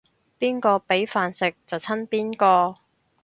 [0.39, 2.79] 邊個畀飯食就親邊個